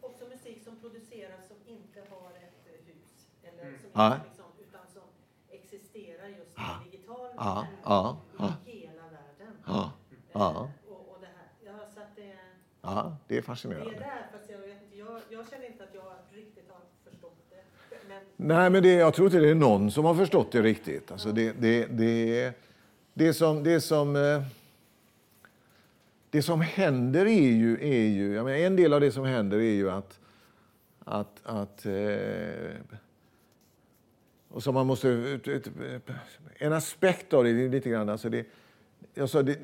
[0.00, 3.28] Också musik som produceras som inte har ett hus.
[3.42, 4.06] Eller som Ja.
[4.14, 5.02] inte liksom, utan som
[5.50, 6.80] existerar just Ja.
[6.90, 8.52] digitalt Ja, i ja, ja.
[8.64, 9.54] hela världen.
[9.66, 11.48] ja, Eh, ja, Och, och det här.
[11.64, 12.34] Ja, så att det,
[12.82, 13.94] ja, det är det är fascinerande.
[13.98, 17.96] där, fast jag, vet jag, jag känner inte att jag riktigt har förstått det.
[18.08, 21.12] Men Nej, men det, jag tror inte det är någon som har förstått det riktigt.
[21.12, 22.52] Alltså det, det, det,
[23.14, 24.42] det, som, det, som, eh,
[26.30, 27.74] det som händer är ju...
[27.80, 30.20] Är ju jag menar, en del av det som händer är ju att...
[31.04, 32.70] att, att eh,
[34.48, 35.40] och som man måste...
[36.54, 38.08] En aspekt av det är lite grann...
[38.08, 38.46] Alltså det,
[39.14, 39.58] jag sa, det,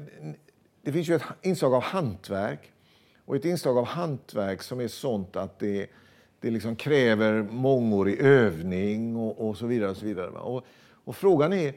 [0.83, 2.74] det finns ju ett inslag av hantverk
[3.25, 5.87] och ett inslag av hantverk som är sånt att det,
[6.41, 9.91] det liksom kräver mångårig övning och, och så vidare.
[9.91, 10.29] Och, så vidare.
[10.31, 10.65] Och,
[11.05, 11.75] och frågan är,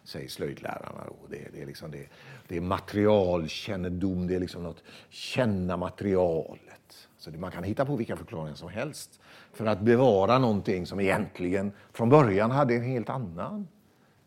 [0.05, 1.05] säger slöjdlärarna.
[1.07, 1.17] Då.
[1.31, 2.07] Det, är- det, är liksom det,
[2.49, 7.09] det är materialkännedom, det är liksom något känna materialet.
[7.19, 9.21] Så det, man kan hitta på vilka förklaringar som helst
[9.57, 13.69] för att bevara någonting som egentligen från början hade en helt annan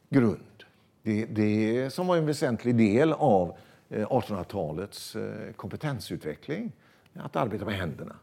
[0.10, 0.63] grund.
[1.04, 3.58] Det, det som var en väsentlig del av
[3.90, 6.72] eh, 1800-talets eh, kompetensutveckling,
[7.13, 8.16] att arbeta med händerna.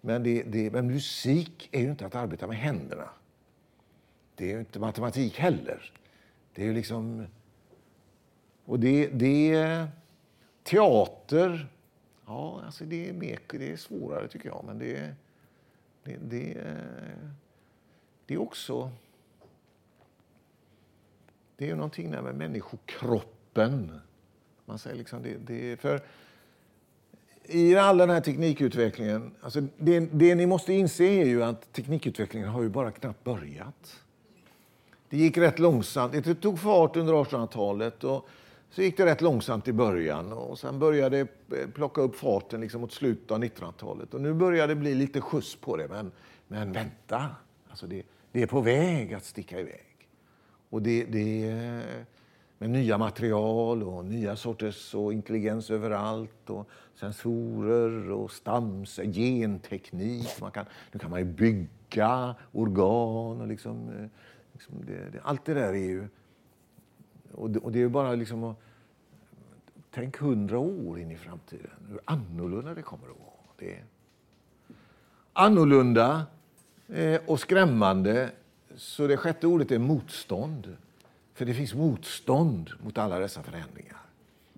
[0.00, 3.08] Men, det, det, men musik är ju inte att arbeta med händerna.
[4.34, 5.92] Det är ju inte matematik heller.
[6.54, 7.26] Det är ju liksom...
[8.64, 9.86] Och det, det...
[10.62, 11.68] Teater,
[12.26, 14.64] ja, alltså det är, mer, det är svårare tycker jag.
[14.66, 15.14] Men det,
[16.08, 16.64] det, det,
[18.26, 18.90] det är också...
[21.56, 24.00] Det är ju någonting där med människokroppen.
[24.64, 26.02] Man säger liksom det, det är för
[27.50, 32.48] i all den här teknikutvecklingen, alltså det, det ni måste inse är ju att teknikutvecklingen
[32.48, 34.00] har ju bara knappt börjat.
[35.08, 36.12] Det gick rätt långsamt.
[36.24, 38.28] Det tog fart under 1800-talet och
[38.70, 42.80] så gick det rätt långsamt i början och sen började det plocka upp farten liksom
[42.80, 44.14] mot slutet av 1900-talet.
[44.14, 46.12] Och nu börjar det bli lite skjuts på det, men,
[46.48, 47.26] men vänta.
[47.68, 48.02] Alltså det,
[48.32, 50.08] det är på väg att sticka iväg.
[50.70, 51.54] Och det, det
[52.58, 60.40] med nya material och nya sorters och intelligens överallt och sensorer och stams, genteknik.
[60.40, 64.08] Man kan, nu kan man ju bygga organ och liksom, eh,
[64.52, 66.08] liksom det, det, allt det där är ju...
[67.32, 68.56] Och det, och det är bara liksom att...
[69.90, 73.28] Tänk hundra år in i framtiden, hur annorlunda det kommer att vara.
[73.58, 73.84] Det är
[75.32, 76.26] annorlunda
[76.88, 78.30] eh, och skrämmande.
[78.76, 80.76] Så det sjätte ordet är motstånd.
[81.34, 83.96] För det finns motstånd mot alla dessa förändringar.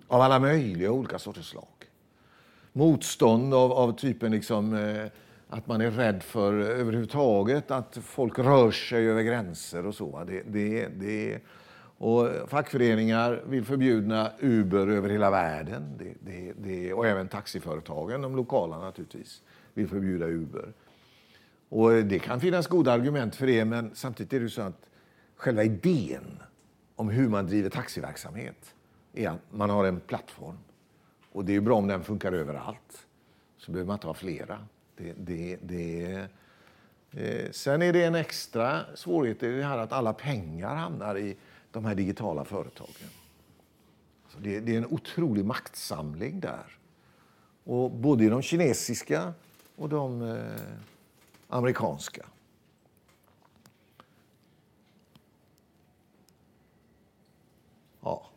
[0.07, 1.67] Av alla möjliga olika sorters slag.
[2.73, 5.05] Motstånd av, av typen liksom, eh,
[5.49, 10.23] att man är rädd för eh, överhuvudtaget att folk rör sig över gränser och så.
[10.27, 11.39] Det, det, det,
[12.01, 15.97] och fackföreningar vill förbjuda Uber över hela världen.
[15.97, 19.41] Det, det, det, och även taxiföretagen, de lokala naturligtvis,
[19.73, 20.73] vill förbjuda Uber.
[21.69, 24.89] Och det kan finnas goda argument för det, men samtidigt är det så att
[25.35, 26.39] själva idén
[26.95, 28.75] om hur man driver taxiverksamhet
[29.13, 30.57] är att man har en plattform.
[31.31, 33.07] Och det är bra om den funkar överallt.
[33.57, 34.59] Så behöver man inte ha flera.
[34.97, 36.13] Det, det, det,
[37.11, 41.37] eh, sen är det en extra svårighet i det här att alla pengar hamnar i
[41.71, 43.09] de här digitala företagen.
[44.29, 46.77] Så det, det är en otrolig maktsamling där.
[47.63, 49.33] Och både i de kinesiska
[49.75, 50.61] och de eh,
[51.47, 52.25] amerikanska.
[58.01, 58.27] Ja.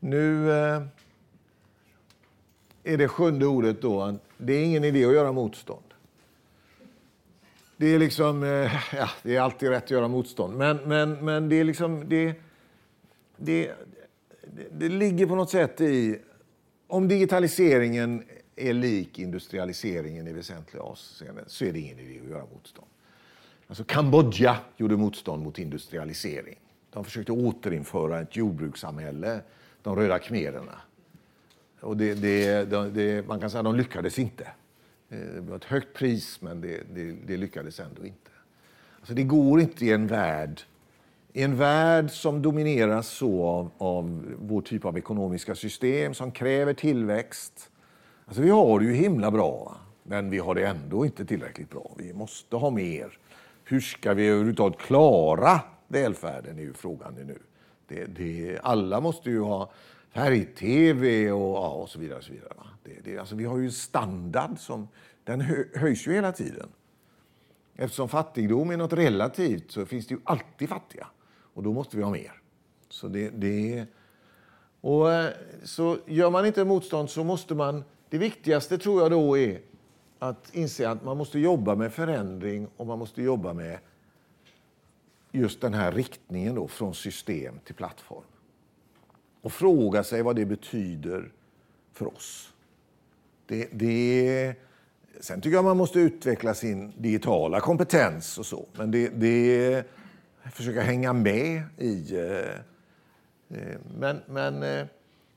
[0.00, 0.82] Nu eh,
[2.82, 5.91] är det sjunde ordet då det är ingen idé att göra motstånd.
[7.82, 11.48] Det är liksom, eh, ja, det är alltid rätt att göra motstånd, men, men, men
[11.48, 12.34] det är liksom, det,
[13.36, 13.72] det,
[14.70, 16.18] det ligger på något sätt i,
[16.86, 18.24] om digitaliseringen
[18.56, 22.88] är lik industrialiseringen i väsentliga avseenden så är det ingen idé att göra motstånd.
[23.66, 26.58] Alltså Kambodja gjorde motstånd mot industrialisering.
[26.90, 29.40] De försökte återinföra ett jordbrukssamhälle,
[29.82, 30.80] de röda khmererna.
[31.80, 32.64] Och det, det,
[32.94, 34.48] det, man kan säga att de lyckades inte.
[35.12, 36.80] Eh, det var ett högt pris, men det,
[37.26, 38.30] det lyckades ändå inte.
[38.98, 40.62] Alltså det går inte i en värld
[41.32, 46.74] i en värld som domineras så av, av vår typ av ekonomiska system som kräver
[46.74, 47.70] tillväxt.
[48.26, 51.90] Alltså vi har det ju himla bra, men vi har det ändå inte tillräckligt bra.
[51.96, 53.18] Vi måste ha mer.
[53.64, 57.38] Hur ska vi överhuvudtaget klara välfärden är ju frågan nu.
[57.88, 59.70] Det, det, alla måste ju ha
[60.10, 62.18] färg-tv och, ja, och så vidare.
[62.18, 62.52] Och så vidare
[62.84, 64.88] det, det, alltså vi har ju en standard som
[65.24, 66.68] den hö, höjs ju hela tiden.
[67.74, 71.06] Eftersom fattigdom är något relativt så finns det ju alltid fattiga.
[71.54, 72.32] Och då måste vi ha mer.
[72.88, 73.86] Så, det, det,
[74.80, 75.30] och, eh,
[75.64, 77.84] så gör man inte motstånd så måste man...
[78.08, 79.60] Det viktigaste tror jag då är
[80.18, 83.78] att inse att man måste jobba med förändring och man måste jobba med
[85.30, 88.24] just den här riktningen då, från system till plattform.
[89.40, 91.32] Och fråga sig vad det betyder
[91.92, 92.51] för oss.
[93.52, 94.54] Det, det,
[95.20, 98.68] sen tycker jag man måste utveckla sin digitala kompetens och så.
[98.76, 99.84] Men det, det
[100.52, 102.16] försöka hänga med i...
[102.16, 104.86] Eh, eh, men, men eh,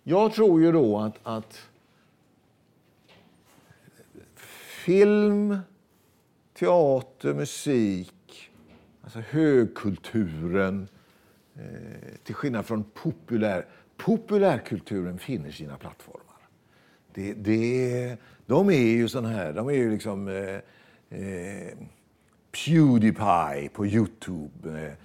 [0.04, 1.62] jag tror ju då att, att
[4.86, 5.58] film,
[6.54, 8.12] teater, musik
[9.06, 10.88] Alltså högkulturen,
[11.56, 11.62] eh,
[12.23, 13.65] till skillnad från populär.
[13.97, 16.24] Populärkulturen finner sina plattformar.
[17.15, 20.56] Det, det, de är ju såna här, de är ju liksom eh,
[21.19, 21.78] eh,
[22.51, 24.69] Pewdiepie på Youtube.
[24.69, 24.95] Eh, med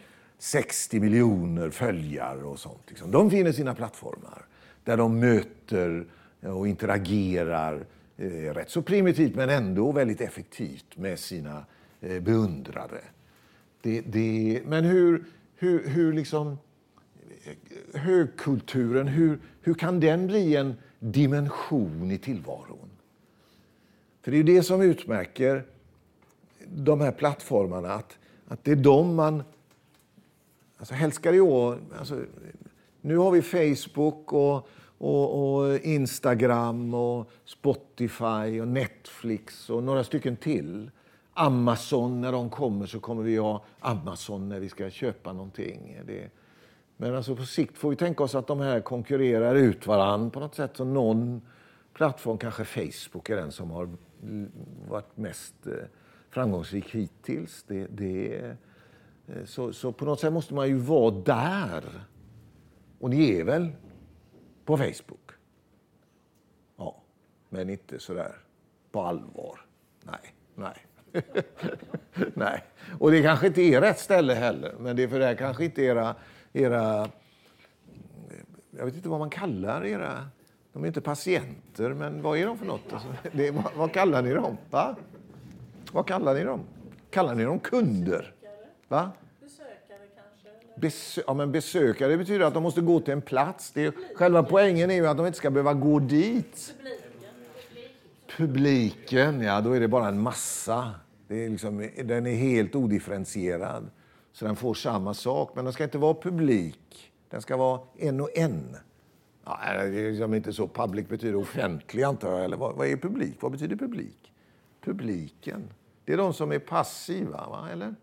[0.43, 2.83] 60 miljoner följare och sånt.
[2.89, 3.11] Liksom.
[3.11, 4.47] De finner sina plattformar
[4.85, 6.07] där de möter
[6.41, 11.65] och interagerar eh, rätt så primitivt men ändå väldigt effektivt med sina
[12.01, 13.01] eh, beundrare.
[13.83, 15.25] Det, det, men hur,
[15.57, 16.59] hur, hur liksom
[17.45, 22.91] eh, högkulturen, hur, hur kan den bli en dimension i tillvaron?
[24.23, 25.65] För det är det som utmärker
[26.67, 29.43] de här plattformarna, att, att det är de man...
[30.77, 31.41] Alltså helst det
[31.99, 32.21] alltså,
[33.01, 40.37] nu har vi Facebook och, och, och, Instagram och Spotify och Netflix och några stycken
[40.37, 40.91] till.
[41.35, 46.01] Amazon, när de kommer så kommer vi ha Amazon när vi ska köpa någonting.
[46.07, 46.31] Det,
[47.01, 50.41] men alltså på sikt får vi tänka oss att de här konkurrerar ut varann på
[50.41, 50.77] något sätt.
[50.77, 51.43] Så någon
[51.95, 53.89] plattform, kanske Facebook, är den som har
[54.89, 55.73] varit mest eh,
[56.31, 57.65] framgångsrik hittills.
[57.67, 58.37] Det, det,
[59.27, 61.85] eh, så, så på något sätt måste man ju vara där.
[62.99, 63.73] Och ni är väl
[64.65, 65.31] på Facebook?
[66.77, 67.03] Ja,
[67.49, 68.35] men inte sådär
[68.93, 69.61] på allvar.
[70.03, 70.87] Nej, nej.
[72.35, 72.65] Nej,
[72.99, 74.75] och det kanske inte är rätt ställe heller.
[74.79, 76.15] Men det är för det här kanske inte era,
[76.53, 77.09] era...
[78.71, 80.29] Jag vet inte vad man kallar era...
[80.73, 82.93] De är inte patienter, men vad är de för något?
[82.93, 84.57] Alltså, det, vad, vad, kallar ni dem?
[84.71, 84.97] Va?
[85.93, 86.61] Vad kallar ni dem?
[87.11, 88.35] Kallar ni dem kunder?
[88.89, 89.11] Va?
[90.77, 93.71] Besö ja, men besökare betyder att de måste gå till en plats.
[93.71, 96.75] Det är, själva poängen är ju att de inte ska behöva gå dit.
[98.37, 100.95] Publiken, ja då är det bara en massa.
[101.29, 103.91] Det är liksom, den är helt odifferentierad.
[104.33, 107.13] Så den får samma sak, men den ska inte vara publik.
[107.29, 108.77] Den ska vara en och en.
[109.45, 110.69] Ja, det är liksom inte så.
[110.69, 112.45] Public betyder offentlig, antar jag.
[112.45, 113.37] Eller vad, vad är publik?
[113.41, 114.33] Vad betyder publik?
[114.81, 115.63] Publiken.
[116.05, 117.69] Det är de som är passiva, va?
[117.73, 117.95] eller?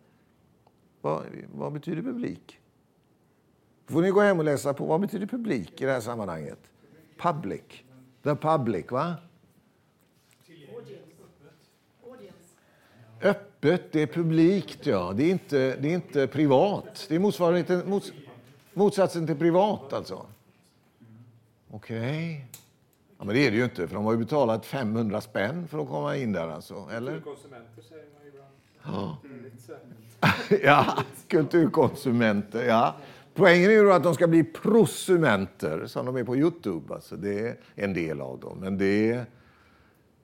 [1.01, 1.23] Vad,
[1.53, 2.59] vad betyder publik?
[3.88, 4.86] får ni gå hem och läsa på.
[4.86, 6.59] Vad betyder publik i det här sammanhanget?
[7.17, 7.84] Public.
[8.23, 9.15] The public, va?
[13.21, 15.14] Öppet, det är publikt, ja.
[15.16, 17.05] Det är inte, det är inte privat.
[17.10, 18.12] Det är motsvarigheten, mots,
[18.74, 20.26] motsatsen till privat, alltså.
[21.72, 22.45] Okej.
[23.18, 25.80] Ja, men det är det ju inte, för de har ju betalat 500 spänn för
[25.80, 26.88] att komma in där, alltså.
[26.91, 27.20] Eller?
[27.20, 28.51] Konsumenter säger man ju ibland.
[28.84, 29.18] Ja.
[30.64, 32.64] Ja, kulturkonsumenter.
[32.64, 32.95] Ja.
[33.34, 36.93] Poängen är ju att de ska bli prosumenter, som de är på Youtube.
[36.93, 38.58] Alltså, det är en del av dem.
[38.60, 39.26] Men det,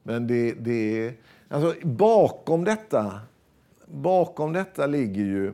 [0.03, 1.13] men det, det
[1.53, 3.21] alltså, bakom detta
[3.93, 5.53] bakom detta ligger ju...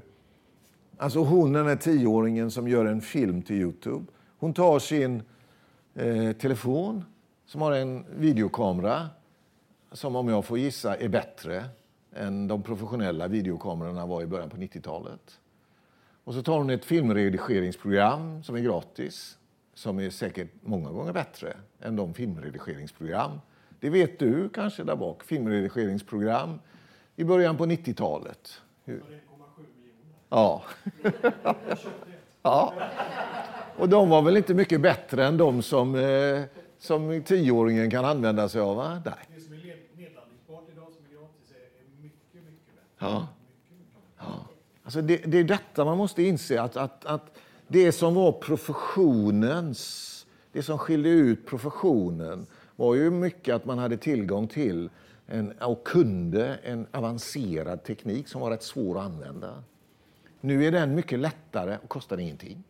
[0.97, 4.05] Alltså hon, den här tioåringen som gör en film till Youtube.
[4.37, 5.23] Hon tar sin
[5.95, 7.05] eh, telefon
[7.45, 9.07] som har en videokamera
[9.91, 11.65] som om jag får gissa är bättre
[12.15, 15.39] än de professionella videokamerorna var i början på 90-talet.
[16.23, 19.37] Och så tar hon ett filmredigeringsprogram som är gratis,
[19.73, 23.31] som är säkert många gånger bättre än de filmredigeringsprogram.
[23.79, 26.59] Det vet du kanske där bak, filmredigeringsprogram
[27.15, 28.61] i början på 90-talet.
[30.29, 30.63] Ja.
[32.41, 32.73] ja.
[33.77, 36.41] Och de var väl inte mycket bättre än de som, eh,
[36.77, 38.75] som tioåringen kan använda sig av?
[38.75, 39.01] Va?
[39.05, 39.13] Nej.
[39.35, 43.11] Det som är nedladdningsbart idag som är gratis är mycket, mycket bättre.
[43.11, 43.27] Ja.
[44.17, 44.45] ja.
[44.83, 50.25] Alltså det, det är detta man måste inse, att, att, att det som var professionens,
[50.51, 52.47] det som skilde ut professionen
[52.79, 54.89] var ju mycket att man hade tillgång till
[55.27, 59.63] en, och kunde en avancerad teknik som var rätt svår att använda.
[60.41, 62.63] Nu är den mycket lättare och kostar ingenting.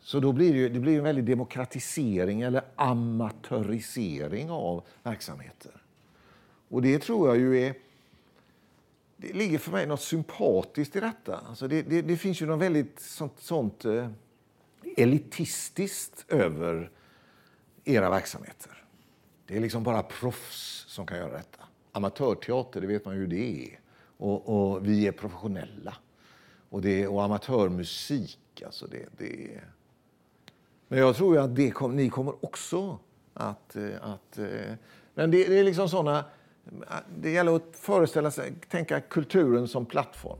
[0.00, 5.72] Så då blir det, det blir en väldig demokratisering eller amatörisering av verksamheter.
[6.68, 7.74] Och det tror jag ju är...
[9.16, 11.40] Det ligger för mig något sympatiskt i detta.
[11.48, 14.08] Alltså det, det, det finns ju något väldigt sånt, sånt eh,
[14.96, 16.90] elitistiskt över
[17.86, 18.84] era verksamheter.
[19.46, 21.64] Det är liksom bara proffs som kan göra detta.
[21.92, 23.80] Amatörteater, det vet man ju hur det är.
[24.16, 25.94] Och, och vi är professionella.
[26.68, 29.64] Och, det, och amatörmusik, alltså det, det är...
[30.88, 32.98] Men jag tror ju att det kom, ni kommer också
[33.34, 33.76] att...
[33.76, 34.74] Eh, att eh,
[35.14, 36.24] men det, det är liksom såna...
[37.16, 40.38] Det gäller att föreställa sig, tänka kulturen som plattform.